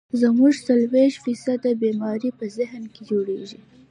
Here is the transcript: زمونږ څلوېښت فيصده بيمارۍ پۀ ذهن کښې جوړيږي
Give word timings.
زمونږ 0.21 0.53
څلوېښت 0.67 1.17
فيصده 1.25 1.71
بيمارۍ 1.83 2.29
پۀ 2.37 2.45
ذهن 2.57 2.83
کښې 2.93 3.03
جوړيږي 3.09 3.59